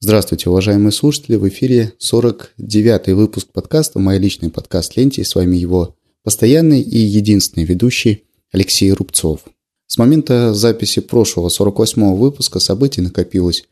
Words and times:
Здравствуйте, 0.00 0.48
уважаемые 0.48 0.92
слушатели! 0.92 1.34
В 1.34 1.48
эфире 1.48 1.92
49-й 1.98 3.14
выпуск 3.14 3.48
подкаста 3.52 3.98
«Моя 3.98 4.20
личная 4.20 4.48
подкаст-ленте». 4.48 5.24
С 5.24 5.34
вами 5.34 5.56
его 5.56 5.96
постоянный 6.22 6.80
и 6.80 6.98
единственный 6.98 7.64
ведущий 7.64 8.22
Алексей 8.52 8.92
Рубцов. 8.92 9.40
С 9.88 9.98
момента 9.98 10.54
записи 10.54 11.00
прошлого 11.00 11.48
48-го 11.48 12.14
выпуска 12.14 12.60
событий 12.60 13.00
накопилось 13.00 13.64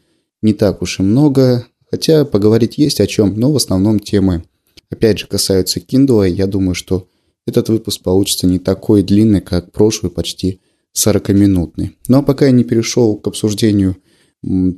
не 0.43 0.53
так 0.53 0.83
уж 0.83 0.99
и 0.99 1.05
много, 1.05 1.69
хотя 1.89 2.25
поговорить 2.25 2.77
есть 2.77 3.01
о 3.01 3.07
чем, 3.07 3.39
но 3.39 3.53
в 3.53 3.57
основном 3.57 4.01
темы, 4.01 4.43
опять 4.91 5.21
же, 5.21 5.29
касаются 5.29 5.79
Kindle, 5.79 6.29
я 6.29 6.49
думаю, 6.49 6.75
что 6.75 7.07
этот 7.47 7.69
выпуск 7.69 8.03
получится 8.03 8.49
не 8.49 8.59
такой 8.59 9.05
длинный, 9.05 9.43
как 9.43 9.71
прошлый, 9.71 10.11
почти 10.11 10.59
40-минутный. 10.93 11.97
Ну 12.09 12.19
а 12.19 12.23
пока 12.23 12.47
я 12.47 12.51
не 12.51 12.65
перешел 12.65 13.15
к 13.15 13.29
обсуждению 13.29 13.97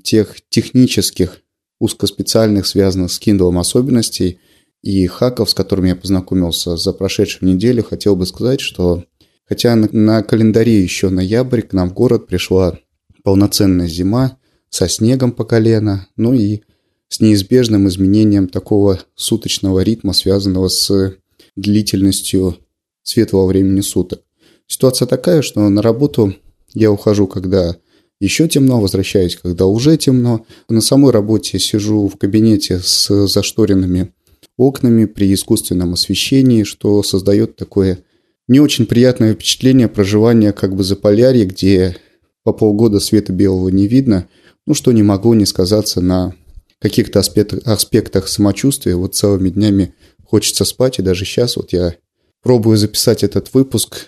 тех 0.02 0.36
технических, 0.48 1.42
узкоспециальных, 1.78 2.66
связанных 2.66 3.12
с 3.12 3.20
Kindle 3.20 3.58
особенностей 3.58 4.40
и 4.82 5.06
хаков, 5.06 5.50
с 5.50 5.54
которыми 5.54 5.88
я 5.88 5.96
познакомился 5.96 6.76
за 6.76 6.92
прошедшую 6.92 7.52
неделю, 7.54 7.84
хотел 7.84 8.16
бы 8.16 8.26
сказать, 8.26 8.60
что 8.60 9.04
хотя 9.44 9.74
на, 9.76 9.88
на 9.92 10.22
календаре 10.22 10.82
еще 10.82 11.08
ноябрь, 11.08 11.62
к 11.62 11.72
нам 11.72 11.90
в 11.90 11.94
город 11.94 12.26
пришла 12.26 12.78
полноценная 13.22 13.86
зима 13.86 14.38
со 14.70 14.88
снегом 14.88 15.32
по 15.32 15.44
колено, 15.44 16.08
ну 16.16 16.34
и 16.34 16.62
с 17.08 17.20
неизбежным 17.20 17.88
изменением 17.88 18.48
такого 18.48 19.00
суточного 19.14 19.80
ритма, 19.80 20.12
связанного 20.12 20.68
с 20.68 21.16
длительностью 21.56 22.56
светлого 23.02 23.46
времени 23.46 23.80
суток. 23.80 24.22
Ситуация 24.66 25.06
такая, 25.06 25.42
что 25.42 25.66
на 25.68 25.80
работу 25.80 26.34
я 26.74 26.92
ухожу, 26.92 27.26
когда 27.26 27.76
еще 28.20 28.48
темно, 28.48 28.80
возвращаюсь, 28.80 29.36
когда 29.36 29.66
уже 29.66 29.96
темно. 29.96 30.44
На 30.68 30.80
самой 30.80 31.12
работе 31.12 31.58
сижу 31.58 32.08
в 32.08 32.16
кабинете 32.16 32.80
с 32.80 33.26
зашторенными 33.26 34.12
окнами 34.56 35.04
при 35.04 35.32
искусственном 35.32 35.92
освещении, 35.94 36.64
что 36.64 37.02
создает 37.02 37.56
такое 37.56 38.00
не 38.48 38.60
очень 38.60 38.86
приятное 38.86 39.34
впечатление 39.34 39.88
проживания 39.88 40.52
как 40.52 40.74
бы 40.74 40.82
за 40.82 40.96
полярье, 40.96 41.44
где 41.44 41.96
по 42.42 42.52
полгода 42.52 42.98
света 42.98 43.32
белого 43.32 43.68
не 43.68 43.86
видно, 43.86 44.26
ну 44.66 44.74
что 44.74 44.90
не 44.92 45.02
могло 45.02 45.34
не 45.34 45.46
сказаться 45.46 46.00
на 46.00 46.34
каких-то 46.80 47.20
аспектах, 47.20 47.60
аспектах 47.66 48.28
самочувствия. 48.28 48.96
Вот 48.96 49.14
целыми 49.14 49.50
днями 49.50 49.94
хочется 50.24 50.64
спать, 50.64 50.98
и 50.98 51.02
даже 51.02 51.24
сейчас 51.24 51.56
вот 51.56 51.72
я 51.72 51.94
пробую 52.42 52.76
записать 52.76 53.22
этот 53.22 53.52
выпуск 53.54 54.06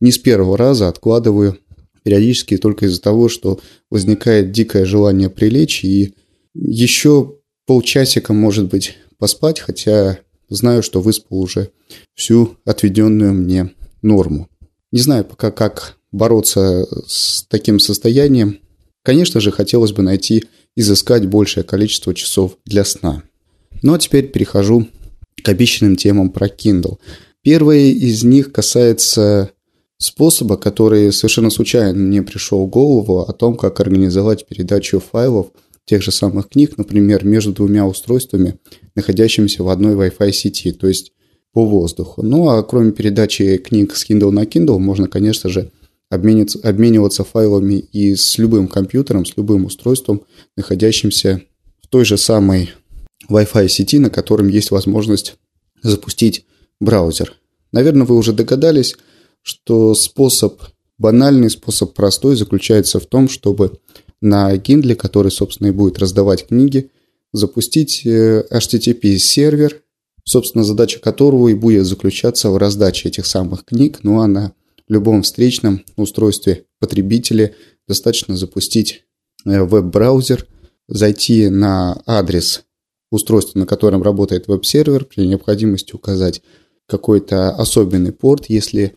не 0.00 0.10
с 0.10 0.18
первого 0.18 0.56
раза, 0.56 0.88
откладываю 0.88 1.58
периодически 2.02 2.56
только 2.56 2.86
из-за 2.86 3.00
того, 3.00 3.28
что 3.28 3.60
возникает 3.90 4.52
дикое 4.52 4.84
желание 4.84 5.30
прилечь 5.30 5.84
и 5.84 6.14
еще 6.54 7.36
полчасика, 7.66 8.32
может 8.32 8.68
быть, 8.68 8.96
поспать, 9.18 9.60
хотя 9.60 10.18
знаю, 10.48 10.82
что 10.82 11.00
выспал 11.00 11.40
уже 11.40 11.70
всю 12.14 12.56
отведенную 12.64 13.32
мне 13.34 13.70
норму. 14.02 14.48
Не 14.90 15.00
знаю 15.00 15.24
пока, 15.24 15.50
как 15.50 15.96
бороться 16.10 16.86
с 17.06 17.44
таким 17.48 17.78
состоянием. 17.78 18.58
Конечно 19.02 19.40
же, 19.40 19.50
хотелось 19.50 19.92
бы 19.92 20.02
найти, 20.02 20.44
изыскать 20.76 21.26
большее 21.26 21.64
количество 21.64 22.14
часов 22.14 22.58
для 22.64 22.84
сна. 22.84 23.22
Ну 23.82 23.94
а 23.94 23.98
теперь 23.98 24.28
перехожу 24.28 24.88
к 25.42 25.48
обещанным 25.48 25.96
темам 25.96 26.30
про 26.30 26.46
Kindle. 26.46 26.98
Первое 27.42 27.90
из 27.90 28.22
них 28.22 28.52
касается 28.52 29.50
способа, 30.02 30.56
который 30.56 31.12
совершенно 31.12 31.50
случайно 31.50 31.94
мне 31.98 32.22
пришел 32.22 32.64
в 32.64 32.68
голову 32.68 33.20
о 33.20 33.32
том, 33.32 33.56
как 33.56 33.80
организовать 33.80 34.46
передачу 34.46 35.00
файлов 35.00 35.48
тех 35.84 36.02
же 36.02 36.10
самых 36.10 36.48
книг, 36.48 36.76
например, 36.76 37.24
между 37.24 37.52
двумя 37.52 37.86
устройствами, 37.86 38.58
находящимися 38.94 39.62
в 39.62 39.68
одной 39.68 39.94
Wi-Fi 39.94 40.32
сети, 40.32 40.72
то 40.72 40.86
есть 40.86 41.12
по 41.52 41.64
воздуху. 41.64 42.22
Ну 42.22 42.48
а 42.48 42.62
кроме 42.62 42.92
передачи 42.92 43.58
книг 43.58 43.94
с 43.96 44.08
Kindle 44.08 44.30
на 44.30 44.44
Kindle, 44.44 44.78
можно, 44.78 45.08
конечно 45.08 45.50
же, 45.50 45.70
обмениваться, 46.08 47.24
файлами 47.24 47.74
и 47.74 48.14
с 48.14 48.38
любым 48.38 48.68
компьютером, 48.68 49.24
с 49.24 49.36
любым 49.36 49.64
устройством, 49.64 50.22
находящимся 50.56 51.42
в 51.80 51.88
той 51.88 52.04
же 52.04 52.18
самой 52.18 52.70
Wi-Fi 53.30 53.68
сети, 53.68 53.98
на 53.98 54.10
котором 54.10 54.48
есть 54.48 54.70
возможность 54.70 55.36
запустить 55.82 56.44
браузер. 56.80 57.34
Наверное, 57.72 58.06
вы 58.06 58.16
уже 58.16 58.32
догадались, 58.32 58.96
что 59.42 59.94
способ, 59.94 60.62
банальный 60.98 61.50
способ 61.50 61.94
простой 61.94 62.36
заключается 62.36 63.00
в 63.00 63.06
том, 63.06 63.28
чтобы 63.28 63.80
на 64.20 64.54
Kindle, 64.56 64.94
который, 64.94 65.30
собственно, 65.30 65.68
и 65.68 65.72
будет 65.72 65.98
раздавать 65.98 66.46
книги, 66.46 66.90
запустить 67.32 68.06
э, 68.06 68.44
HTTP-сервер, 68.50 69.82
собственно, 70.24 70.64
задача 70.64 71.00
которого 71.00 71.48
и 71.48 71.54
будет 71.54 71.86
заключаться 71.86 72.50
в 72.50 72.56
раздаче 72.56 73.08
этих 73.08 73.26
самых 73.26 73.64
книг, 73.64 74.00
ну 74.02 74.20
а 74.20 74.28
на 74.28 74.52
любом 74.88 75.22
встречном 75.22 75.84
устройстве 75.96 76.66
потребителя 76.78 77.54
достаточно 77.88 78.36
запустить 78.36 79.04
э, 79.44 79.62
веб-браузер, 79.62 80.46
зайти 80.88 81.48
на 81.48 82.00
адрес 82.06 82.64
устройства, 83.10 83.58
на 83.58 83.66
котором 83.66 84.02
работает 84.02 84.46
веб-сервер, 84.46 85.04
при 85.04 85.26
необходимости 85.26 85.94
указать 85.94 86.42
какой-то 86.86 87.50
особенный 87.50 88.12
порт, 88.12 88.46
если 88.46 88.96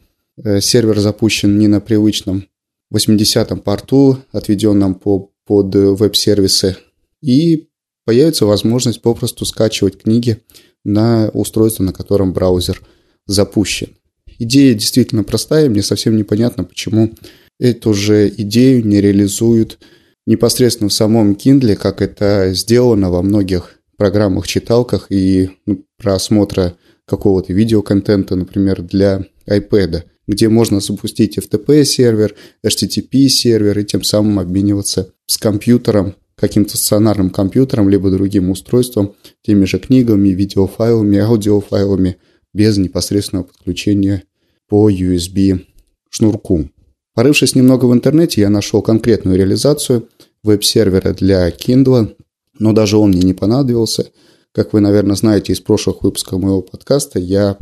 сервер 0.60 1.00
запущен 1.00 1.58
не 1.58 1.68
на 1.68 1.80
привычном 1.80 2.48
80-м 2.94 3.60
порту, 3.60 4.20
отведенном 4.32 4.96
по, 4.96 5.32
под 5.46 5.74
веб-сервисы, 5.76 6.78
и 7.22 7.70
появится 8.06 8.46
возможность 8.46 9.02
попросту 9.02 9.46
скачивать 9.46 10.02
книги 10.02 10.42
на 10.84 11.30
устройство, 11.30 11.84
на 11.84 11.94
котором 11.94 12.34
браузер 12.34 12.82
запущен. 13.26 13.90
Идея 14.38 14.74
действительно 14.74 15.24
простая, 15.24 15.70
мне 15.70 15.82
совсем 15.82 16.16
непонятно, 16.18 16.64
почему 16.64 17.14
эту 17.60 17.94
же 17.94 18.28
идею 18.30 18.86
не 18.86 19.02
реализуют 19.02 19.80
непосредственно 20.26 20.90
в 20.90 20.94
самом 20.94 21.34
Kindle, 21.34 21.76
как 21.76 22.02
это 22.02 22.52
сделано 22.54 23.10
во 23.10 23.22
многих 23.22 23.80
программах-читалках 23.98 25.08
и 25.10 25.52
ну, 25.66 25.86
просмотра 25.98 26.76
какого-то 27.06 27.54
видеоконтента, 27.54 28.36
например, 28.36 28.82
для 28.82 29.26
iPad 29.48 30.04
где 30.28 30.50
можно 30.50 30.80
запустить 30.80 31.38
FTP-сервер, 31.38 32.36
HTTP-сервер 32.66 33.80
и 33.80 33.86
тем 33.86 34.04
самым 34.04 34.40
обмениваться 34.40 35.14
с 35.28 35.38
компьютером, 35.38 36.16
каким-то 36.36 36.78
стационарным 36.78 37.30
компьютером, 37.30 37.90
либо 37.90 38.12
другим 38.12 38.50
устройством, 38.50 39.16
теми 39.42 39.66
же 39.66 39.80
книгами, 39.80 40.30
видеофайлами, 40.30 41.20
аудиофайлами, 41.20 42.18
без 42.54 42.78
непосредственного 42.78 43.46
подключения 43.46 44.24
по 44.68 44.90
USB 44.90 45.66
шнурку. 46.10 46.70
Порывшись 47.14 47.56
немного 47.56 47.86
в 47.86 47.94
интернете, 47.94 48.42
я 48.42 48.50
нашел 48.50 48.82
конкретную 48.82 49.38
реализацию 49.38 50.10
веб-сервера 50.44 51.14
для 51.14 51.50
Kindle, 51.50 52.16
но 52.60 52.74
даже 52.74 52.98
он 52.98 53.10
мне 53.10 53.22
не 53.22 53.34
понадобился. 53.34 54.12
Как 54.52 54.74
вы, 54.74 54.80
наверное, 54.80 55.16
знаете 55.16 55.54
из 55.54 55.60
прошлых 55.60 56.02
выпусков 56.02 56.42
моего 56.42 56.62
подкаста, 56.62 57.20
я 57.20 57.58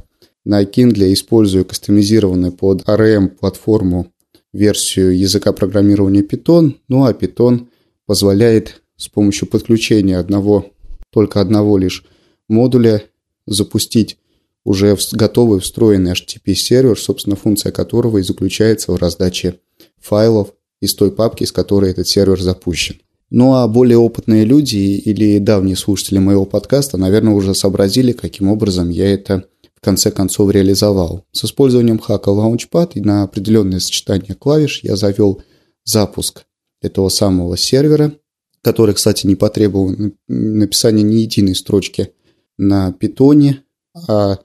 на 0.46 0.64
Kindle 0.64 1.14
использую 1.14 1.66
кастомизированную 1.66 2.52
под 2.52 2.84
ARM-платформу 2.84 4.12
версию 4.52 5.18
языка 5.18 5.52
программирования 5.52 6.22
Python, 6.22 6.76
ну 6.88 7.06
а 7.06 7.12
Python 7.14 7.68
позволяет 8.06 8.82
с 8.98 9.08
помощью 9.08 9.48
подключения 9.48 10.18
одного, 10.18 10.72
только 11.10 11.42
одного 11.42 11.78
лишь 11.78 12.06
модуля 12.48 13.04
запустить 13.46 14.18
уже 14.64 14.98
готовый 15.12 15.60
встроенный 15.60 16.14
HTTP-сервер, 16.14 16.98
собственно, 16.98 17.36
функция 17.36 17.72
которого 17.72 18.20
и 18.20 18.24
заключается 18.24 18.92
в 18.92 18.96
раздаче 18.96 19.60
файлов 20.00 20.54
из 20.82 20.94
той 20.96 21.12
папки, 21.12 21.44
с 21.44 21.52
которой 21.52 21.92
этот 21.92 22.08
сервер 22.08 22.42
запущен. 22.42 23.00
Ну 23.30 23.56
а 23.56 23.68
более 23.68 23.98
опытные 23.98 24.46
люди 24.46 24.78
или 24.78 25.40
давние 25.40 25.76
слушатели 25.76 26.20
моего 26.20 26.46
подкаста, 26.46 26.98
наверное, 26.98 27.34
уже 27.34 27.56
сообразили, 27.56 28.12
каким 28.12 28.50
образом 28.50 28.90
я 28.90 29.12
это 29.12 29.46
конце 29.84 30.12
концов 30.12 30.52
реализовал. 30.52 31.26
С 31.32 31.46
использованием 31.46 32.00
хака 32.00 32.32
Launchpad 32.32 32.94
и 32.96 33.02
на 33.02 33.24
определенное 33.24 33.80
сочетание 33.80 34.34
клавиш 34.34 34.80
я 34.84 34.96
завел 34.96 35.42
запуск 35.84 36.46
этого 36.82 37.10
самого 37.10 37.58
сервера, 37.58 38.14
который, 38.62 38.96
кстати, 38.96 39.28
не 39.28 39.36
потребовал 39.36 39.94
написания 40.28 41.04
ни 41.04 41.16
единой 41.16 41.56
строчки 41.56 42.14
на 42.58 42.92
питоне, 42.92 43.64
а 44.08 44.40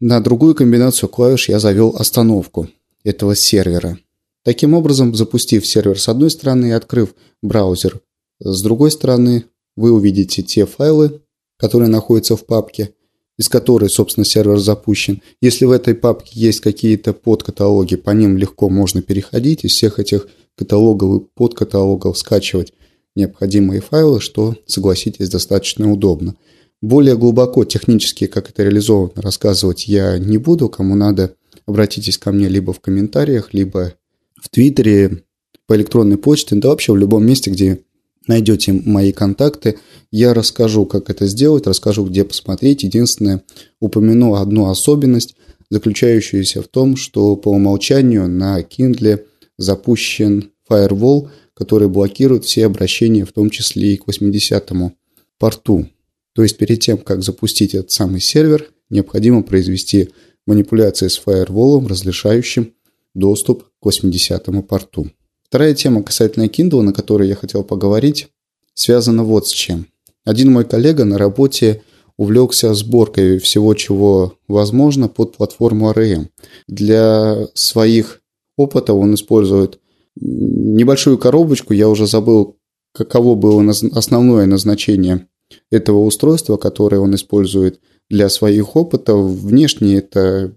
на 0.00 0.20
другую 0.20 0.54
комбинацию 0.54 1.08
клавиш 1.08 1.48
я 1.48 1.58
завел 1.58 1.94
остановку 1.98 2.68
этого 3.04 3.34
сервера. 3.34 3.98
Таким 4.44 4.74
образом, 4.74 5.14
запустив 5.14 5.66
сервер 5.66 6.00
с 6.00 6.08
одной 6.08 6.30
стороны 6.30 6.66
и 6.66 6.72
открыв 6.72 7.14
браузер 7.42 8.00
с 8.40 8.62
другой 8.62 8.90
стороны, 8.90 9.44
вы 9.76 9.92
увидите 9.92 10.42
те 10.42 10.66
файлы, 10.66 11.22
которые 11.56 11.88
находятся 11.88 12.36
в 12.36 12.46
папке, 12.46 12.94
из 13.38 13.48
которой, 13.48 13.90
собственно, 13.90 14.24
сервер 14.24 14.58
запущен. 14.58 15.20
Если 15.40 15.64
в 15.64 15.70
этой 15.70 15.94
папке 15.94 16.32
есть 16.34 16.60
какие-то 16.60 17.12
подкаталоги, 17.12 17.96
по 17.96 18.10
ним 18.10 18.36
легко 18.36 18.68
можно 18.68 19.02
переходить, 19.02 19.64
из 19.64 19.72
всех 19.72 19.98
этих 19.98 20.28
каталогов 20.56 21.22
и 21.22 21.26
подкаталогов 21.34 22.16
скачивать 22.16 22.72
необходимые 23.16 23.80
файлы, 23.80 24.20
что, 24.20 24.54
согласитесь, 24.66 25.28
достаточно 25.28 25.92
удобно. 25.92 26.36
Более 26.80 27.16
глубоко 27.16 27.64
технически, 27.64 28.26
как 28.26 28.50
это 28.50 28.62
реализовано, 28.62 29.12
рассказывать 29.16 29.88
я 29.88 30.18
не 30.18 30.38
буду. 30.38 30.68
Кому 30.68 30.94
надо, 30.94 31.34
обратитесь 31.66 32.18
ко 32.18 32.30
мне 32.30 32.48
либо 32.48 32.72
в 32.72 32.80
комментариях, 32.80 33.54
либо 33.54 33.94
в 34.40 34.48
Твиттере, 34.48 35.22
по 35.66 35.76
электронной 35.76 36.18
почте, 36.18 36.56
да 36.56 36.68
вообще 36.68 36.92
в 36.92 36.96
любом 36.96 37.24
месте, 37.24 37.50
где 37.50 37.80
найдете 38.26 38.72
мои 38.72 39.12
контакты, 39.12 39.78
я 40.10 40.34
расскажу, 40.34 40.86
как 40.86 41.10
это 41.10 41.26
сделать, 41.26 41.66
расскажу, 41.66 42.04
где 42.04 42.24
посмотреть. 42.24 42.82
Единственное, 42.82 43.42
упомяну 43.80 44.34
одну 44.34 44.68
особенность, 44.70 45.36
заключающуюся 45.70 46.62
в 46.62 46.68
том, 46.68 46.96
что 46.96 47.36
по 47.36 47.48
умолчанию 47.48 48.28
на 48.28 48.60
Kindle 48.60 49.24
запущен 49.58 50.50
Firewall, 50.70 51.30
который 51.54 51.88
блокирует 51.88 52.44
все 52.44 52.66
обращения, 52.66 53.24
в 53.24 53.32
том 53.32 53.50
числе 53.50 53.94
и 53.94 53.96
к 53.96 54.06
80-му 54.06 54.96
порту. 55.38 55.88
То 56.34 56.42
есть 56.42 56.56
перед 56.56 56.80
тем, 56.80 56.98
как 56.98 57.22
запустить 57.22 57.74
этот 57.74 57.90
самый 57.90 58.20
сервер, 58.20 58.70
необходимо 58.90 59.42
произвести 59.42 60.10
манипуляции 60.46 61.08
с 61.08 61.20
Firewall, 61.24 61.86
разрешающим 61.86 62.74
доступ 63.14 63.64
к 63.80 63.86
80-му 63.86 64.62
порту. 64.62 65.10
Вторая 65.54 65.72
тема 65.72 66.02
касательно 66.02 66.46
Kindle, 66.46 66.80
на 66.80 66.92
которой 66.92 67.28
я 67.28 67.36
хотел 67.36 67.62
поговорить, 67.62 68.26
связана 68.74 69.22
вот 69.22 69.46
с 69.46 69.52
чем. 69.52 69.86
Один 70.24 70.50
мой 70.50 70.64
коллега 70.64 71.04
на 71.04 71.16
работе 71.16 71.82
увлекся 72.16 72.74
сборкой 72.74 73.38
всего, 73.38 73.72
чего 73.74 74.34
возможно 74.48 75.06
под 75.06 75.36
платформу 75.36 75.92
RM. 75.92 76.26
Для 76.66 77.46
своих 77.54 78.20
опытов 78.56 78.96
он 78.96 79.14
использует 79.14 79.78
небольшую 80.16 81.18
коробочку, 81.18 81.72
я 81.72 81.88
уже 81.88 82.08
забыл, 82.08 82.56
каково 82.92 83.36
было 83.36 83.64
основное 83.92 84.46
назначение 84.46 85.28
этого 85.70 85.98
устройства, 85.98 86.56
которое 86.56 86.98
он 86.98 87.14
использует 87.14 87.78
для 88.10 88.28
своих 88.28 88.74
опытов. 88.74 89.30
Внешне 89.30 89.98
это 89.98 90.52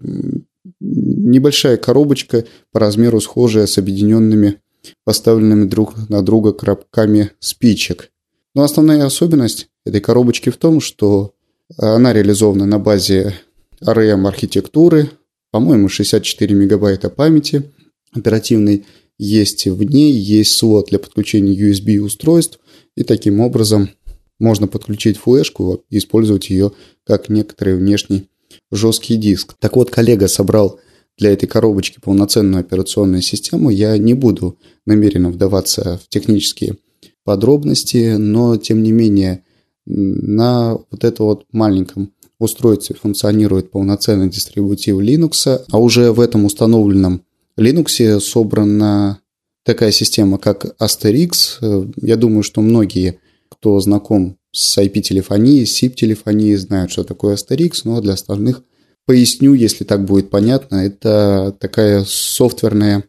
небольшая 0.80 1.76
коробочка 1.76 2.46
по 2.72 2.80
размеру 2.80 3.20
схожая 3.20 3.66
с 3.66 3.78
объединенными 3.78 4.60
поставленными 5.04 5.64
друг 5.64 6.08
на 6.08 6.22
друга 6.22 6.52
коробками 6.52 7.32
спичек. 7.40 8.10
Но 8.54 8.62
основная 8.62 9.04
особенность 9.04 9.68
этой 9.84 10.00
коробочки 10.00 10.50
в 10.50 10.56
том, 10.56 10.80
что 10.80 11.34
она 11.76 12.12
реализована 12.12 12.66
на 12.66 12.78
базе 12.78 13.34
ARM-архитектуры, 13.82 15.10
по-моему, 15.50 15.88
64 15.88 16.54
мегабайта 16.54 17.10
памяти 17.10 17.70
оперативной 18.12 18.86
есть 19.18 19.66
в 19.66 19.82
ней, 19.82 20.12
есть 20.12 20.56
слот 20.56 20.88
для 20.88 20.98
подключения 20.98 21.54
USB 21.54 21.98
устройств, 21.98 22.60
и 22.96 23.02
таким 23.02 23.40
образом 23.40 23.90
можно 24.38 24.68
подключить 24.68 25.18
флешку 25.18 25.84
и 25.90 25.98
использовать 25.98 26.50
ее 26.50 26.72
как 27.04 27.28
некоторый 27.28 27.76
внешний 27.76 28.28
жесткий 28.70 29.16
диск. 29.16 29.54
Так 29.58 29.76
вот, 29.76 29.90
коллега 29.90 30.28
собрал 30.28 30.80
для 31.18 31.32
этой 31.32 31.46
коробочки 31.46 31.98
полноценную 32.00 32.60
операционную 32.60 33.22
систему. 33.22 33.70
Я 33.70 33.98
не 33.98 34.14
буду 34.14 34.58
намеренно 34.86 35.30
вдаваться 35.30 36.00
в 36.02 36.08
технические 36.08 36.76
подробности, 37.24 38.16
но 38.16 38.56
тем 38.56 38.82
не 38.82 38.92
менее 38.92 39.44
на 39.84 40.78
вот 40.90 41.04
этом 41.04 41.26
вот 41.26 41.44
маленьком 41.52 42.12
устройстве 42.38 42.94
функционирует 42.94 43.70
полноценный 43.70 44.28
дистрибутив 44.28 44.96
Linux, 44.96 45.64
а 45.70 45.78
уже 45.78 46.12
в 46.12 46.20
этом 46.20 46.44
установленном 46.44 47.22
Linux 47.58 48.20
собрана 48.20 49.20
такая 49.64 49.90
система, 49.90 50.38
как 50.38 50.76
Asterix. 50.80 51.92
Я 52.00 52.16
думаю, 52.16 52.42
что 52.42 52.60
многие, 52.60 53.18
кто 53.48 53.80
знаком 53.80 54.36
с 54.52 54.78
IP-телефонией, 54.78 55.64
SIP-телефонией, 55.64 56.56
знают, 56.56 56.92
что 56.92 57.02
такое 57.04 57.34
Asterix, 57.34 57.80
но 57.84 58.00
для 58.00 58.12
остальных 58.14 58.62
поясню, 59.08 59.54
если 59.54 59.84
так 59.84 60.04
будет 60.04 60.28
понятно. 60.28 60.76
Это 60.76 61.56
такая 61.58 62.04
софтверная 62.06 63.04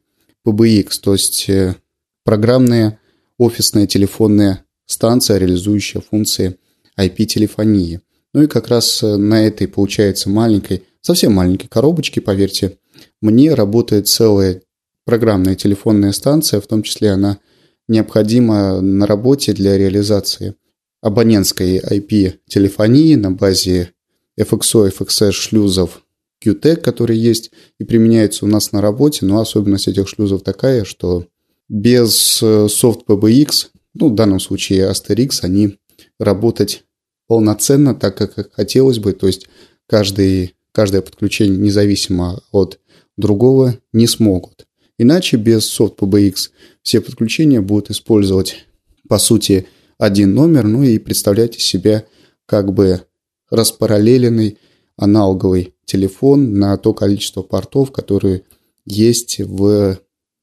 PBX, 0.48 0.92
то 1.04 1.12
есть 1.12 1.50
э, 1.50 1.76
программная 2.24 2.98
офисная 3.38 3.86
телефонная 3.86 4.64
станция, 4.86 5.40
реализующая 5.40 6.00
функции 6.00 6.56
IP-телефонии. 6.98 8.00
Ну 8.34 8.44
и 8.44 8.48
как 8.48 8.70
раз 8.70 9.04
э, 9.04 9.18
на 9.18 9.46
этой, 9.46 9.68
получается, 9.68 10.30
маленькой, 10.30 10.84
совсем 11.02 11.34
маленькой 11.34 11.68
коробочке, 11.68 12.22
поверьте, 12.22 12.78
мне 13.22 13.54
работает 13.54 14.08
целая 14.08 14.62
программная 15.04 15.56
телефонная 15.56 16.14
станция, 16.14 16.62
в 16.62 16.68
том 16.68 16.82
числе 16.82 17.10
она 17.12 17.40
необходима 17.90 18.80
на 18.80 19.06
работе 19.06 19.52
для 19.52 19.78
реализации 19.78 20.56
абонентской 21.02 21.80
IP-телефонии 21.80 23.16
на 23.16 23.32
базе 23.32 23.92
FXO, 24.40 24.92
FXS 24.92 25.32
шлюзов 25.32 26.04
QTEC, 26.44 26.78
которые 26.78 27.22
есть 27.22 27.52
и 27.80 27.84
применяются 27.84 28.46
у 28.46 28.48
нас 28.48 28.72
на 28.72 28.82
работе, 28.82 29.26
но 29.26 29.40
особенность 29.40 29.88
этих 29.88 30.08
шлюзов 30.08 30.42
такая, 30.44 30.86
что 30.86 31.26
без 31.68 32.42
э, 32.42 32.68
софт 32.70 33.02
PBX, 33.08 33.68
ну, 33.94 34.10
в 34.10 34.16
данном 34.16 34.40
случае 34.40 34.90
Asterix, 34.90 35.40
они 35.42 35.78
работать 36.20 36.84
полноценно, 37.28 37.94
так 37.94 38.18
как 38.18 38.54
хотелось 38.54 39.00
бы, 39.00 39.14
то 39.14 39.28
есть 39.28 39.48
каждый, 39.88 40.56
каждое 40.72 41.02
подключение 41.02 41.58
независимо 41.58 42.42
от 42.52 42.80
другого 43.18 43.78
не 43.92 44.08
смогут. 44.08 44.66
Иначе 44.98 45.38
без 45.38 45.66
софт 45.66 46.00
PBX 46.00 46.50
все 46.82 47.02
подключения 47.02 47.62
будут 47.62 47.92
использовать, 47.92 48.66
по 49.08 49.18
сути, 49.18 49.68
один 49.98 50.34
номер, 50.34 50.66
ну 50.66 50.84
и 50.84 50.98
представлять 50.98 51.58
из 51.58 51.64
себя 51.64 52.06
как 52.46 52.74
бы 52.74 53.02
распараллеленный 53.50 54.58
аналоговый 54.98 55.74
телефон 55.86 56.60
на 56.60 56.78
то 56.78 56.94
количество 56.94 57.42
портов, 57.42 57.92
которые 57.92 58.44
есть 58.86 59.40
в 59.40 60.00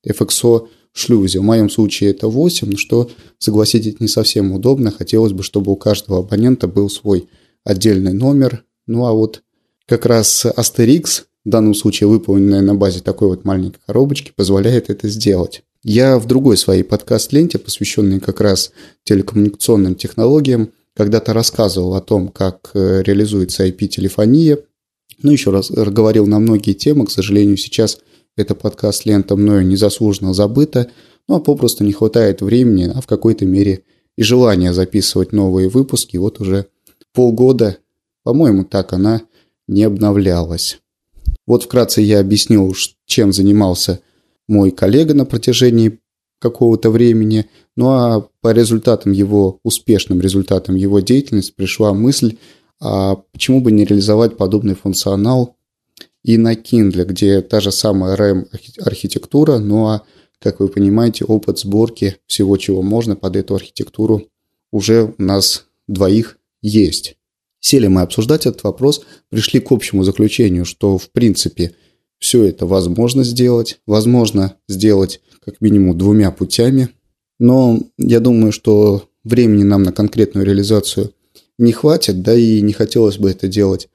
FXO 0.07 0.69
шлюзе. 0.93 1.41
В 1.41 1.45
моем 1.45 1.69
случае 1.69 2.11
это 2.11 2.29
8, 2.29 2.77
что, 2.77 3.11
согласитесь, 3.39 4.01
не 4.01 4.09
совсем 4.09 4.53
удобно. 4.53 4.91
Хотелось 4.91 5.33
бы, 5.33 5.43
чтобы 5.43 5.73
у 5.73 5.77
каждого 5.77 6.21
абонента 6.21 6.67
был 6.67 6.89
свой 6.89 7.29
отдельный 7.65 8.13
номер. 8.13 8.65
Ну 8.87 9.05
а 9.05 9.13
вот 9.13 9.43
как 9.87 10.07
раз 10.07 10.47
Asterix, 10.47 11.25
в 11.45 11.49
данном 11.51 11.75
случае 11.75 12.09
выполненная 12.09 12.63
на 12.63 12.75
базе 12.75 13.01
такой 13.01 13.29
вот 13.29 13.45
маленькой 13.45 13.81
коробочки, 13.87 14.33
позволяет 14.35 14.91
это 14.91 15.09
сделать. 15.09 15.63
Я 15.83 16.19
в 16.19 16.27
другой 16.27 16.57
своей 16.57 16.83
подкаст-ленте, 16.83 17.59
посвященной 17.59 18.19
как 18.19 18.41
раз 18.41 18.73
телекоммуникационным 19.05 19.95
технологиям, 19.95 20.73
когда-то 20.97 21.35
рассказывал 21.35 21.95
о 21.95 22.01
том, 22.01 22.29
как 22.29 22.71
э, 22.75 23.03
реализуется 23.03 23.67
IP-телефония. 23.67 24.59
Ну, 25.23 25.31
еще 25.31 25.51
раз 25.51 25.71
говорил 25.71 26.27
на 26.27 26.39
многие 26.39 26.73
темы. 26.73 27.07
К 27.07 27.11
сожалению, 27.11 27.59
сейчас 27.59 27.99
эта 28.37 28.55
подкаст-лента 28.55 29.37
мною 29.37 29.67
незаслуженно 29.67 30.33
забыта, 30.33 30.91
ну, 31.29 31.37
а 31.37 31.41
попросту 31.41 31.85
не 31.85 31.93
хватает 31.93 32.41
времени, 32.41 32.91
а 32.93 33.01
в 33.01 33.07
какой-то 33.07 33.45
мере 33.45 33.83
и 34.17 34.23
желания 34.23 34.73
записывать 34.73 35.33
новые 35.33 35.69
выпуски. 35.69 36.17
Вот 36.17 36.41
уже 36.41 36.67
полгода, 37.13 37.77
по-моему, 38.23 38.65
так 38.65 38.93
она 38.93 39.23
не 39.69 39.85
обновлялась. 39.85 40.79
Вот 41.47 41.65
вкратце 41.65 42.01
я 42.01 42.21
объяснил, 42.21 42.75
чем 43.05 43.33
занимался 43.33 44.01
мой 44.49 44.71
коллега 44.71 45.15
на 45.15 45.27
протяжении 45.27 45.99
какого-то 46.39 46.91
времени. 46.91 47.47
Ну 47.77 47.89
а 47.89 48.29
по 48.41 48.53
результатам 48.53 49.13
его, 49.13 49.61
успешным 49.63 50.21
результатам 50.21 50.75
его 50.75 51.01
деятельности 51.01 51.53
пришла 51.55 51.93
мысль, 51.95 52.37
а 52.81 53.17
почему 53.33 53.61
бы 53.61 53.73
не 53.73 53.85
реализовать 53.85 54.37
подобный 54.37 54.75
функционал 54.75 55.57
и 56.23 56.37
на 56.37 56.55
Kindle, 56.55 57.05
где 57.05 57.41
та 57.41 57.61
же 57.61 57.71
самая 57.71 58.17
RAM-архитектура, 58.17 59.59
ну 59.59 59.87
а, 59.87 60.03
как 60.41 60.61
вы 60.61 60.69
понимаете, 60.69 61.25
опыт 61.25 61.59
сборки 61.59 62.17
всего, 62.27 62.57
чего 62.57 62.83
можно 62.83 63.17
под 63.17 63.37
эту 63.37 63.55
архитектуру 63.55 64.29
уже 64.73 65.15
у 65.17 65.23
нас 65.23 65.67
двоих 65.87 66.39
есть. 66.61 67.17
Сели 67.61 67.87
мы 67.87 68.03
обсуждать 68.03 68.47
этот 68.47 68.63
вопрос, 68.65 69.05
пришли 69.31 69.61
к 69.61 69.73
общему 69.73 70.05
заключению, 70.05 70.65
что 70.65 70.99
в 70.99 71.11
принципе 71.11 71.75
все 72.19 72.45
это 72.45 72.67
возможно 72.67 73.25
сделать, 73.25 73.81
возможно 73.87 74.57
сделать 74.69 75.21
как 75.47 75.61
минимум 75.61 75.97
двумя 75.97 76.31
путями. 76.31 76.91
Но 77.39 77.81
я 77.97 78.21
думаю, 78.21 78.53
что 78.53 79.09
времени 79.25 79.63
нам 79.63 79.83
на 79.83 79.93
конкретную 79.93 80.45
реализацию 80.45 81.13
не 81.59 81.73
хватит, 81.73 82.23
да 82.23 82.35
и 82.35 82.61
не 82.61 82.73
хотелось 82.73 83.19
бы 83.19 83.31
это 83.31 83.49
делать 83.49 83.89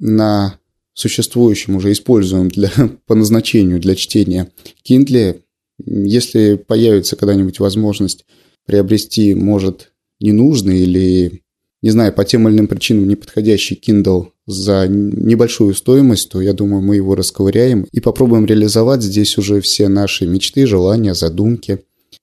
на 0.00 0.58
существующем, 0.94 1.76
уже 1.76 1.92
используем 1.92 2.48
для, 2.48 2.70
по 3.06 3.14
назначению 3.14 3.78
для 3.80 3.94
чтения 3.94 4.50
Kindle. 4.88 5.42
Если 5.84 6.56
появится 6.56 7.14
когда-нибудь 7.14 7.60
возможность 7.60 8.24
приобрести, 8.66 9.34
может, 9.34 9.92
ненужный 10.18 10.80
или, 10.80 11.42
не 11.82 11.90
знаю, 11.90 12.12
по 12.12 12.24
тем 12.24 12.48
или 12.48 12.56
иным 12.56 12.66
причинам 12.66 13.08
неподходящий 13.08 13.80
Kindle 13.80 14.30
за 14.48 14.88
небольшую 14.88 15.74
стоимость, 15.74 16.30
то 16.30 16.40
я 16.40 16.54
думаю, 16.54 16.82
мы 16.82 16.96
его 16.96 17.14
расковыряем 17.14 17.86
и 17.92 18.00
попробуем 18.00 18.46
реализовать 18.46 19.02
здесь 19.02 19.36
уже 19.36 19.60
все 19.60 19.88
наши 19.88 20.26
мечты, 20.26 20.66
желания, 20.66 21.14
задумки. 21.14 21.80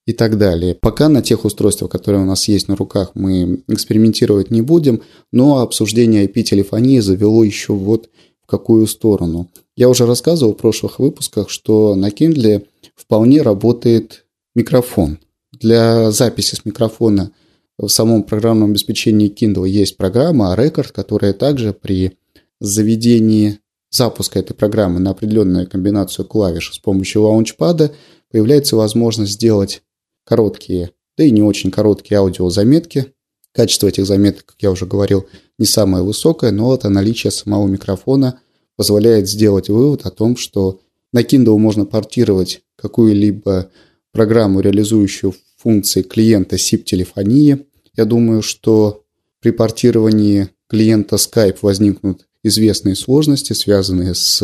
и 0.08 0.14
так 0.14 0.38
далее. 0.38 0.76
Пока 0.76 1.10
на 1.10 1.24
тех 1.24 1.46
устройствах, 1.46 1.90
которые 1.90 2.22
у 2.22 2.26
нас 2.26 2.48
есть 2.48 2.68
на 2.68 2.76
руках, 2.76 3.12
мы 3.16 3.64
экспериментировать 3.68 4.52
не 4.52 4.62
будем, 4.62 5.02
но 5.32 5.62
обсуждение 5.62 6.26
IP-телефонии 6.28 7.00
завело 7.00 7.44
еще 7.44 7.74
вот 7.74 8.10
в 8.44 8.48
какую 8.48 8.86
сторону. 8.86 9.50
Я 9.76 9.90
уже 9.90 10.06
рассказывал 10.06 10.54
в 10.54 10.58
прошлых 10.58 11.00
выпусках, 11.00 11.50
что 11.50 11.96
на 11.96 12.10
Kindle 12.10 12.66
вполне 12.96 13.42
работает 13.42 14.26
микрофон. 14.56 15.18
Для 15.52 16.12
записи 16.12 16.56
с 16.56 16.66
микрофона 16.66 17.32
в 17.78 17.88
самом 17.88 18.24
программном 18.24 18.72
обеспечении 18.72 19.34
Kindle 19.34 19.68
есть 19.68 19.98
программа 19.98 20.56
Record, 20.56 20.92
которая 20.94 21.34
также 21.34 21.74
при 21.74 22.18
заведении 22.60 23.60
запуска 23.92 24.40
этой 24.40 24.54
программы 24.54 25.00
на 25.00 25.12
определенную 25.12 25.70
комбинацию 25.70 26.26
клавиш 26.26 26.74
с 26.74 26.80
помощью 26.80 27.24
лаунчпада 27.24 27.94
появляется 28.32 28.76
возможность 28.76 29.34
сделать 29.34 29.82
короткие, 30.26 30.92
да 31.18 31.24
и 31.24 31.32
не 31.32 31.44
очень 31.44 31.72
короткие 31.72 32.20
аудиозаметки. 32.20 33.14
Качество 33.54 33.88
этих 33.88 34.06
заметок, 34.06 34.46
как 34.48 34.58
я 34.60 34.72
уже 34.72 34.86
говорил, 34.86 35.28
не 35.58 35.66
самое 35.66 36.04
высокое, 36.04 36.52
но 36.52 36.74
это 36.74 36.90
наличие 36.90 37.32
самого 37.32 37.68
микрофона 37.68 38.40
позволяет 38.76 39.30
сделать 39.30 39.70
вывод 39.70 40.06
о 40.06 40.12
том, 40.12 40.36
что 40.36 40.82
на 41.14 41.22
Kindle 41.22 41.58
можно 41.58 41.86
портировать 41.86 42.64
какую-либо 42.76 43.70
программу, 44.12 44.60
реализующую 44.60 45.34
функции 45.66 46.04
клиента 46.04 46.58
SIP-телефонии. 46.58 47.66
Я 47.98 48.06
думаю, 48.06 48.44
что 48.44 49.04
при 49.42 49.50
портировании 49.50 50.50
клиента 50.70 51.16
Skype 51.16 51.58
возникнут 51.64 52.28
известные 52.44 52.96
сложности, 52.96 53.54
связанные 53.54 54.14
с 54.14 54.44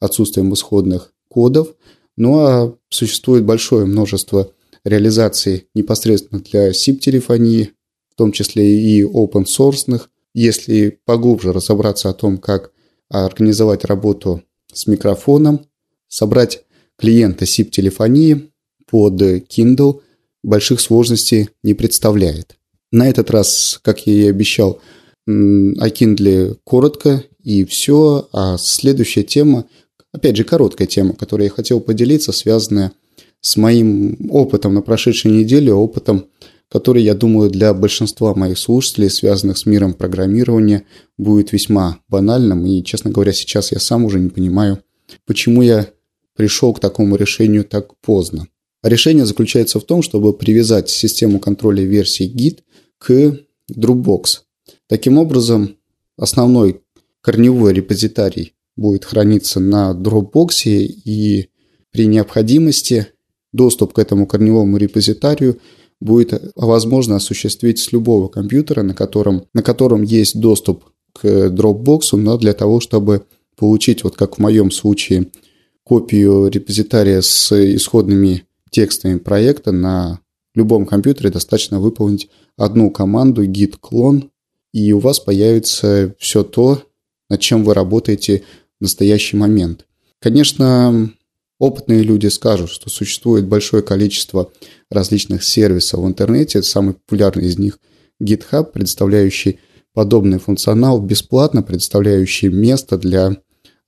отсутствием 0.00 0.54
исходных 0.54 1.12
кодов. 1.28 1.74
Ну 2.16 2.38
а 2.38 2.74
существует 2.88 3.44
большое 3.44 3.84
множество 3.84 4.50
реализаций 4.82 5.68
непосредственно 5.74 6.40
для 6.40 6.70
SIP-телефонии, 6.70 7.72
в 8.10 8.14
том 8.14 8.32
числе 8.32 8.80
и 8.80 9.02
open-source. 9.02 10.00
Если 10.32 10.98
поглубже 11.04 11.52
разобраться 11.52 12.08
о 12.08 12.14
том, 12.14 12.38
как 12.38 12.72
организовать 13.10 13.84
работу 13.84 14.42
с 14.72 14.86
микрофоном, 14.86 15.66
собрать 16.08 16.64
клиента 16.96 17.44
SIP-телефонии 17.44 18.50
под 18.86 19.20
Kindle 19.20 20.00
больших 20.46 20.80
сложностей 20.80 21.50
не 21.62 21.74
представляет. 21.74 22.56
На 22.92 23.08
этот 23.08 23.30
раз, 23.30 23.80
как 23.82 24.06
я 24.06 24.12
и 24.14 24.28
обещал, 24.28 24.80
о 25.26 25.88
Kindle 25.88 26.56
коротко 26.62 27.24
и 27.42 27.64
все, 27.64 28.28
а 28.32 28.56
следующая 28.56 29.24
тема, 29.24 29.64
опять 30.12 30.36
же, 30.36 30.44
короткая 30.44 30.86
тема, 30.86 31.14
которой 31.14 31.44
я 31.44 31.50
хотел 31.50 31.80
поделиться, 31.80 32.30
связанная 32.30 32.92
с 33.40 33.56
моим 33.56 34.30
опытом 34.30 34.74
на 34.74 34.82
прошедшей 34.82 35.32
неделе, 35.32 35.72
опытом, 35.72 36.26
который, 36.70 37.02
я 37.02 37.14
думаю, 37.14 37.50
для 37.50 37.74
большинства 37.74 38.32
моих 38.34 38.58
слушателей, 38.58 39.10
связанных 39.10 39.58
с 39.58 39.66
миром 39.66 39.94
программирования, 39.94 40.84
будет 41.18 41.52
весьма 41.52 41.98
банальным. 42.08 42.64
И, 42.66 42.84
честно 42.84 43.10
говоря, 43.10 43.32
сейчас 43.32 43.72
я 43.72 43.80
сам 43.80 44.04
уже 44.04 44.20
не 44.20 44.30
понимаю, 44.30 44.78
почему 45.26 45.62
я 45.62 45.88
пришел 46.36 46.72
к 46.72 46.80
такому 46.80 47.16
решению 47.16 47.64
так 47.64 47.98
поздно. 48.00 48.46
Решение 48.86 49.26
заключается 49.26 49.80
в 49.80 49.84
том, 49.84 50.00
чтобы 50.00 50.32
привязать 50.32 50.88
систему 50.88 51.40
контроля 51.40 51.82
версий 51.82 52.32
Git 52.32 52.60
к 52.98 53.36
Dropbox. 53.74 54.42
Таким 54.86 55.18
образом, 55.18 55.76
основной 56.16 56.82
корневой 57.20 57.74
репозитарий 57.74 58.54
будет 58.76 59.04
храниться 59.04 59.58
на 59.58 59.90
Dropbox, 59.90 60.68
и 60.68 61.48
при 61.90 62.06
необходимости 62.06 63.08
доступ 63.52 63.92
к 63.92 63.98
этому 63.98 64.28
корневому 64.28 64.76
репозитарию 64.76 65.58
будет 66.00 66.52
возможно 66.54 67.16
осуществить 67.16 67.80
с 67.80 67.90
любого 67.90 68.28
компьютера, 68.28 68.84
на 68.84 68.94
котором, 68.94 69.46
на 69.52 69.64
котором 69.64 70.04
есть 70.04 70.38
доступ 70.38 70.84
к 71.12 71.24
Dropbox, 71.24 72.16
но 72.16 72.38
для 72.38 72.52
того, 72.52 72.78
чтобы 72.78 73.24
получить, 73.56 74.04
вот 74.04 74.14
как 74.14 74.36
в 74.36 74.38
моем 74.38 74.70
случае, 74.70 75.26
копию 75.82 76.46
репозитария 76.46 77.20
с 77.20 77.50
исходными 77.74 78.45
текстами 78.70 79.18
проекта 79.18 79.72
на 79.72 80.20
любом 80.54 80.86
компьютере 80.86 81.30
достаточно 81.30 81.80
выполнить 81.80 82.28
одну 82.56 82.90
команду 82.90 83.44
git 83.44 83.74
clone 83.80 84.30
и 84.72 84.92
у 84.92 84.98
вас 84.98 85.20
появится 85.20 86.14
все 86.18 86.42
то, 86.42 86.82
над 87.30 87.40
чем 87.40 87.64
вы 87.64 87.74
работаете 87.74 88.42
в 88.78 88.82
настоящий 88.82 89.36
момент. 89.36 89.86
Конечно, 90.20 91.10
опытные 91.58 92.02
люди 92.02 92.26
скажут, 92.26 92.70
что 92.70 92.90
существует 92.90 93.46
большое 93.46 93.82
количество 93.82 94.50
различных 94.90 95.44
сервисов 95.44 96.00
в 96.00 96.06
интернете. 96.06 96.62
Самый 96.62 96.94
популярный 96.94 97.46
из 97.46 97.58
них 97.58 97.78
GitHub, 98.22 98.64
представляющий 98.72 99.60
подобный 99.94 100.38
функционал 100.38 101.00
бесплатно, 101.00 101.62
предоставляющий 101.62 102.48
место 102.48 102.98
для 102.98 103.36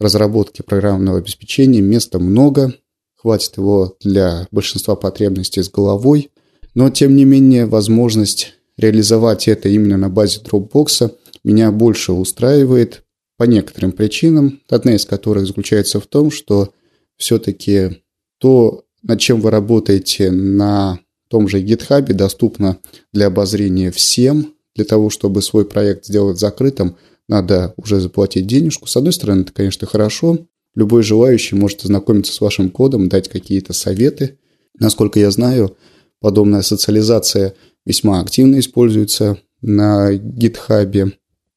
разработки 0.01 0.63
программного 0.63 1.19
обеспечения. 1.19 1.83
Места 1.83 2.19
много, 2.19 2.73
хватит 3.19 3.57
его 3.57 3.97
для 4.01 4.47
большинства 4.51 4.97
потребностей 4.97 5.63
с 5.63 5.71
головой, 5.71 6.31
но 6.75 6.89
тем 6.91 7.17
не 7.17 7.25
менее 7.25 7.67
возможность 7.67 8.55
реализовать 8.77 9.49
это 9.49 9.69
именно 9.69 9.97
на 9.97 10.09
базе 10.09 10.41
Dropbox 10.41 11.13
меня 11.45 11.73
больше 11.73 12.13
устраивает 12.13 13.03
по 13.37 13.45
некоторым 13.45 13.93
причинам, 13.93 14.61
одна 14.69 14.95
из 14.95 15.05
которых 15.05 15.47
заключается 15.47 16.01
в 16.01 16.07
том, 16.07 16.31
что 16.31 16.73
все-таки 17.17 18.03
то, 18.39 18.85
над 19.03 19.21
чем 19.21 19.41
вы 19.41 19.51
работаете 19.51 20.31
на 20.31 21.01
том 21.29 21.49
же 21.49 21.63
GitHub, 21.63 22.13
доступно 22.13 22.79
для 23.13 23.27
обозрения 23.27 23.91
всем. 23.91 24.55
Для 24.75 24.85
того, 24.85 25.11
чтобы 25.11 25.43
свой 25.43 25.65
проект 25.65 26.07
сделать 26.07 26.39
закрытым, 26.39 26.97
надо 27.29 27.75
уже 27.77 28.01
заплатить 28.01 28.47
денежку. 28.47 28.87
С 28.87 28.97
одной 28.97 29.13
стороны, 29.13 29.43
это, 29.43 29.53
конечно, 29.53 29.87
хорошо. 29.89 30.39
Любой 30.75 31.03
желающий 31.03 31.57
может 31.57 31.85
ознакомиться 31.85 32.33
с 32.33 32.41
вашим 32.41 32.71
кодом, 32.71 33.09
дать 33.09 33.29
какие-то 33.29 33.73
советы. 33.73 34.39
Насколько 34.79 35.19
я 35.21 35.31
знаю, 35.31 35.77
подобная 36.21 36.63
социализация 36.63 37.55
весьма 37.85 38.21
активно 38.21 38.59
используется 38.59 39.39
на 39.61 40.15
GitHub. 40.15 41.13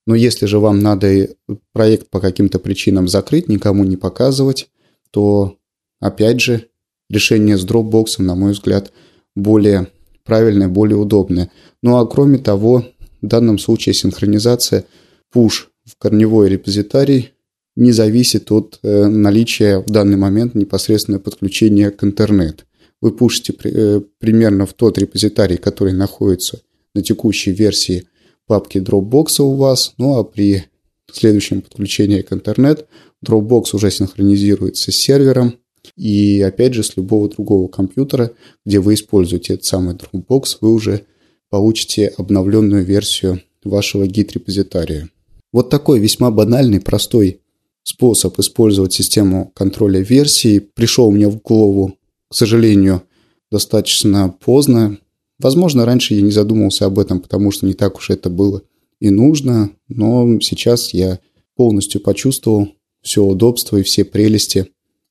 Но 0.07 0.15
если 0.15 0.45
же 0.45 0.59
вам 0.59 0.79
надо 0.79 1.29
проект 1.73 2.09
по 2.09 2.19
каким-то 2.19 2.57
причинам 2.59 3.07
закрыть, 3.07 3.47
никому 3.47 3.83
не 3.83 3.97
показывать, 3.97 4.69
то, 5.11 5.57
опять 5.99 6.41
же, 6.41 6.67
решение 7.09 7.57
с 7.57 7.65
Dropbox, 7.65 8.21
на 8.21 8.35
мой 8.35 8.53
взгляд, 8.53 8.91
более 9.35 9.87
правильное, 10.23 10.67
более 10.67 10.97
удобное. 10.97 11.51
Ну 11.81 11.97
а 11.97 12.07
кроме 12.07 12.37
того, 12.37 12.85
в 13.21 13.27
данном 13.27 13.59
случае 13.59 13.93
синхронизация 13.93 14.85
push 15.33 15.67
в 15.85 15.97
корневой 15.97 16.49
репозитарий 16.49 17.33
не 17.81 17.93
зависит 17.93 18.51
от 18.51 18.79
э, 18.83 19.07
наличия 19.07 19.79
в 19.79 19.87
данный 19.87 20.15
момент 20.15 20.53
непосредственного 20.53 21.19
подключения 21.19 21.89
к 21.89 22.03
интернету. 22.03 22.65
Вы 23.01 23.11
пушите 23.11 23.55
э, 23.63 24.01
примерно 24.19 24.67
в 24.67 24.73
тот 24.73 24.99
репозитарий, 24.99 25.57
который 25.57 25.93
находится 25.93 26.61
на 26.93 27.01
текущей 27.01 27.51
версии 27.51 28.03
папки 28.45 28.77
Dropbox 28.77 29.41
у 29.41 29.55
вас, 29.55 29.95
ну 29.97 30.19
а 30.19 30.23
при 30.23 30.65
следующем 31.11 31.63
подключении 31.63 32.21
к 32.21 32.31
интернет 32.31 32.85
Dropbox 33.25 33.73
уже 33.73 33.89
синхронизируется 33.89 34.91
с 34.91 34.95
сервером. 34.95 35.55
И 35.97 36.39
опять 36.41 36.75
же 36.75 36.83
с 36.83 36.95
любого 36.95 37.29
другого 37.29 37.67
компьютера, 37.67 38.31
где 38.63 38.79
вы 38.79 38.93
используете 38.93 39.55
этот 39.55 39.65
самый 39.65 39.95
Dropbox, 39.95 40.57
вы 40.61 40.71
уже 40.71 41.05
получите 41.49 42.13
обновленную 42.15 42.85
версию 42.85 43.41
вашего 43.63 44.05
гид-репозитария. 44.05 45.09
Вот 45.51 45.71
такой 45.71 45.99
весьма 45.99 46.29
банальный, 46.29 46.79
простой 46.79 47.40
способ 47.83 48.39
использовать 48.39 48.93
систему 48.93 49.51
контроля 49.55 50.01
версий 50.01 50.59
пришел 50.59 51.11
мне 51.11 51.27
в 51.27 51.41
голову 51.41 51.97
к 52.31 52.33
сожалению, 52.33 53.03
достаточно 53.51 54.29
поздно. 54.29 54.97
Возможно, 55.37 55.85
раньше 55.85 56.13
я 56.13 56.21
не 56.21 56.31
задумывался 56.31 56.85
об 56.85 56.97
этом, 56.97 57.19
потому 57.19 57.51
что 57.51 57.65
не 57.65 57.73
так 57.73 57.97
уж 57.97 58.09
это 58.09 58.29
было 58.29 58.63
и 59.01 59.09
нужно, 59.09 59.71
но 59.89 60.39
сейчас 60.39 60.93
я 60.93 61.19
полностью 61.57 61.99
почувствовал 61.99 62.69
все 63.01 63.21
удобство 63.21 63.75
и 63.75 63.83
все 63.83 64.05
прелести 64.05 64.67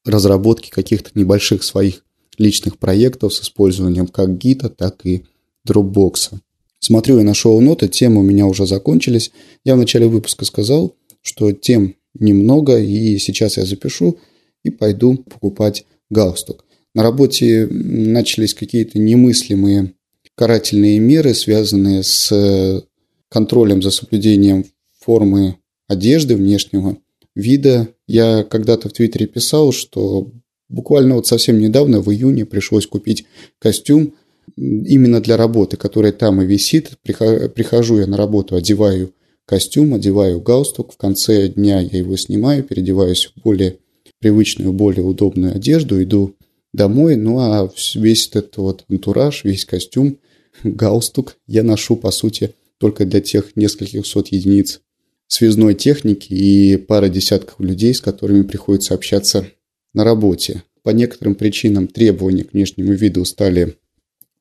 разработки 0.07 0.71
каких-то 0.71 1.11
небольших 1.15 1.63
своих 1.63 2.07
личных 2.39 2.79
проектов 2.79 3.35
с 3.35 3.43
использованием 3.43 4.07
как 4.07 4.39
гита, 4.39 4.71
так 4.71 5.05
и 5.05 5.27
Dropbox. 5.69 6.39
Смотрю 6.79 7.19
я 7.19 7.25
на 7.25 7.35
шоу-ноты, 7.35 7.89
темы 7.89 8.21
у 8.21 8.25
меня 8.25 8.47
уже 8.47 8.67
закончились. 8.67 9.31
Я 9.63 9.75
в 9.75 9.79
начале 9.79 10.07
выпуска 10.07 10.47
сказал, 10.47 10.97
что 11.21 11.53
тем 11.53 11.97
немного, 12.15 12.79
и 12.79 13.19
сейчас 13.19 13.57
я 13.57 13.65
запишу 13.65 14.19
и 14.65 14.71
пойду 14.71 15.17
покупать 15.17 15.85
галстук. 16.11 16.65
На 16.95 17.03
работе 17.03 17.69
начались 17.71 18.55
какие-то 18.55 18.99
немыслимые 18.99 19.95
карательные 20.35 20.99
меры, 20.99 21.35
связанные 21.35 22.03
с 22.03 22.33
э, 22.33 22.81
контролем 23.29 23.83
за 23.83 23.91
соблюдением 23.91 24.65
формы 24.99 25.57
одежды, 25.87 26.35
внешнего 26.35 26.97
вида. 27.35 27.89
Я 28.07 28.43
когда-то 28.45 28.89
в 28.89 28.93
Твиттере 28.93 29.27
писал, 29.27 29.73
что 29.73 30.33
буквально 30.69 31.17
вот 31.17 31.27
совсем 31.27 31.59
недавно, 31.61 32.01
в 32.01 32.11
июне, 32.11 32.47
пришлось 32.47 32.87
купить 32.87 33.27
костюм 33.59 34.15
именно 34.57 35.21
для 35.21 35.37
работы, 35.37 35.77
которая 35.77 36.13
там 36.13 36.43
и 36.43 36.47
висит. 36.47 36.93
Прихожу 37.03 37.99
я 37.99 38.07
на 38.07 38.17
работу, 38.17 38.57
одеваю 38.57 39.13
костюм, 39.51 39.95
одеваю 39.95 40.41
галстук. 40.41 40.93
В 40.93 40.97
конце 40.97 41.49
дня 41.49 41.81
я 41.81 41.99
его 41.99 42.17
снимаю, 42.17 42.63
переодеваюсь 42.63 43.33
в 43.35 43.43
более 43.43 43.79
привычную, 44.21 44.73
более 44.73 45.03
удобную 45.05 45.57
одежду, 45.57 46.01
иду 46.01 46.37
домой. 46.73 47.17
Ну 47.17 47.41
а 47.41 47.69
весь 47.97 48.29
этот 48.29 48.57
вот 48.59 48.85
антураж, 48.89 49.43
весь 49.43 49.65
костюм, 49.65 50.19
галстук 50.63 51.37
я 51.49 51.65
ношу, 51.65 51.97
по 51.97 52.13
сути, 52.13 52.55
только 52.79 53.05
для 53.05 53.21
тех 53.21 53.57
нескольких 53.57 54.07
сот 54.07 54.29
единиц 54.29 54.83
связной 55.27 55.75
техники 55.75 56.33
и 56.33 56.77
пара 56.77 57.09
десятков 57.09 57.59
людей, 57.59 57.93
с 57.93 58.01
которыми 58.01 58.43
приходится 58.43 58.95
общаться 58.95 59.49
на 59.95 60.05
работе. 60.05 60.63
По 60.85 60.91
некоторым 60.91 61.35
причинам 61.35 61.89
требования 61.89 62.45
к 62.45 62.53
внешнему 62.53 62.93
виду 62.93 63.25
стали 63.25 63.77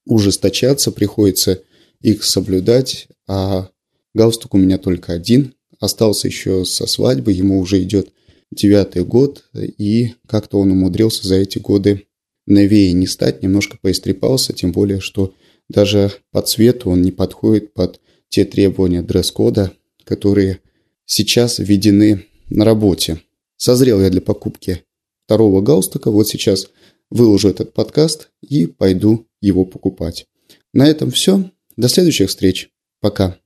ужесточаться, 0.06 0.92
приходится 0.92 1.64
их 2.00 2.24
соблюдать, 2.24 3.08
а 3.28 3.70
галстук 4.14 4.54
у 4.54 4.58
меня 4.58 4.78
только 4.78 5.14
один, 5.14 5.54
остался 5.80 6.28
еще 6.28 6.66
со 6.66 6.88
свадьбы, 6.88 7.32
ему 7.32 7.60
уже 7.60 7.82
идет 7.82 8.12
девятый 8.52 9.04
год, 9.06 9.46
и 9.54 10.14
как-то 10.28 10.60
он 10.60 10.72
умудрился 10.72 11.28
за 11.28 11.36
эти 11.36 11.60
годы 11.60 12.08
новее 12.46 12.94
не 12.94 13.08
стать, 13.08 13.44
немножко 13.44 13.78
поистрепался, 13.80 14.54
тем 14.54 14.72
более, 14.72 15.00
что 15.00 15.34
даже 15.70 16.12
по 16.32 16.42
цвету 16.42 16.90
он 16.90 17.02
не 17.02 17.12
подходит 17.12 17.74
под 17.74 18.02
те 18.28 18.44
требования 18.44 19.02
дресс-кода, 19.02 19.72
которые 20.04 20.60
сейчас 21.06 21.60
введены 21.60 22.26
на 22.50 22.66
работе. 22.66 23.22
Созрел 23.56 24.02
я 24.02 24.10
для 24.10 24.22
покупки 24.22 24.84
второго 25.26 25.62
галстука, 25.62 26.10
вот 26.12 26.28
сейчас 26.28 26.70
выложу 27.10 27.50
этот 27.50 27.74
подкаст 27.74 28.30
и 28.42 28.66
пойду 28.66 29.28
его 29.42 29.66
покупать. 29.66 30.26
На 30.74 30.88
этом 30.88 31.12
все. 31.12 31.52
До 31.78 31.88
следующих 31.88 32.30
встреч. 32.30 32.70
Пока. 33.00 33.40